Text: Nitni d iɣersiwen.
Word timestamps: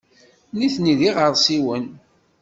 Nitni 0.57 0.93
d 0.99 1.01
iɣersiwen. 1.07 1.85